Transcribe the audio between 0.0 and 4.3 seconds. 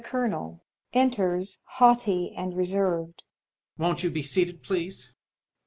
Colonel. [Enters, haughty and reserved] Won't you be